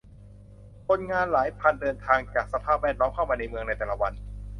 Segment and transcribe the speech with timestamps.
[0.87, 4.13] คนงานหลายพันคนเดินทางจากสภาพแวดล้อมเข้ามาในเมืองในแต่ละวัน